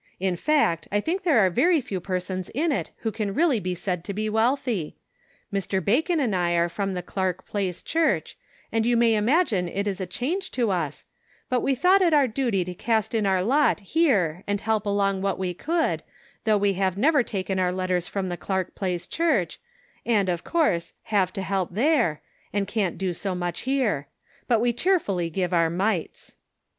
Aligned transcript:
In 0.19 0.35
fact, 0.35 0.87
I 0.91 0.99
think 0.99 1.21
there 1.21 1.37
are 1.45 1.51
very 1.51 1.79
few 1.79 1.99
persons 1.99 2.49
in 2.55 2.71
it 2.71 2.89
who 3.01 3.11
can 3.11 3.35
really 3.35 3.59
be 3.59 3.75
said 3.75 4.03
to 4.05 4.15
be 4.15 4.29
wealthy. 4.31 4.95
Mr. 5.53 5.73
Cake 5.79 6.09
Mathematically 6.09 6.15
Considered. 6.15 6.15
71 6.15 6.17
Bacon 6.17 6.19
and 6.19 6.35
I 6.35 6.51
are 6.53 6.69
from 6.69 6.93
the 6.95 7.03
Clark 7.03 7.45
Place 7.45 7.81
Church, 7.83 8.37
and 8.71 8.85
you 8.87 8.97
may 8.97 9.13
imagine 9.13 9.69
it 9.69 9.85
is 9.85 10.01
a 10.01 10.07
change 10.07 10.49
to 10.53 10.71
us, 10.71 11.05
but 11.49 11.59
we 11.61 11.75
thought 11.75 12.01
it 12.01 12.15
our 12.15 12.25
duty 12.27 12.63
to 12.63 12.73
cast 12.73 13.13
in 13.13 13.27
our 13.27 13.43
lot 13.43 13.79
here 13.81 14.43
and 14.47 14.59
help 14.61 14.87
along 14.87 15.21
"what 15.21 15.37
we 15.37 15.53
could, 15.53 16.01
though 16.45 16.57
we 16.57 16.73
have 16.73 16.97
never 16.97 17.21
taken 17.21 17.59
our 17.59 17.71
letters 17.71 18.07
from 18.07 18.29
the 18.29 18.37
Clark 18.37 18.73
Place 18.73 19.05
Church, 19.05 19.59
and, 20.03 20.29
of 20.29 20.43
course, 20.43 20.93
have 21.13 21.31
to 21.33 21.43
help 21.43 21.75
there, 21.75 22.23
and 22.51 22.67
can't 22.67 22.97
do 22.97 23.13
so 23.13 23.35
much 23.35 23.59
here; 23.69 24.07
but 24.47 24.59
we 24.61 24.73
cheerfully 24.73 25.29
give 25.29 25.53
our 25.53 25.69
mites." 25.69 26.37